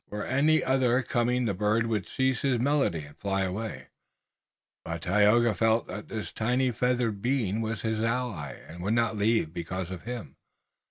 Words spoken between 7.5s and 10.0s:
was his ally and would not leave because